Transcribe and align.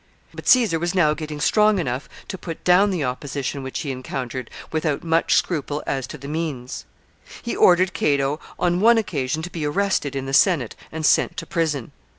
But 0.33 0.47
Caesar 0.47 0.79
was 0.79 0.95
now 0.95 1.13
getting 1.13 1.39
strong 1.39 1.77
enough 1.77 2.09
to 2.29 2.35
put 2.39 2.63
down 2.63 2.89
the 2.89 3.03
opposition 3.03 3.61
which 3.61 3.81
he 3.81 3.91
encountered 3.91 4.49
with 4.71 4.83
out 4.83 5.03
much 5.03 5.35
scruple 5.35 5.83
as 5.85 6.07
to 6.07 6.17
the 6.17 6.27
means. 6.27 6.85
He 7.43 7.55
ordered 7.55 7.93
Cato 7.93 8.39
on 8.57 8.79
one 8.79 8.97
occasion 8.97 9.43
to 9.43 9.51
be 9.51 9.63
arrested 9.63 10.15
in 10.15 10.25
the 10.25 10.33
Senate 10.33 10.75
and 10.91 11.05
sent 11.05 11.37
to 11.37 11.45
prison. 11.45 11.91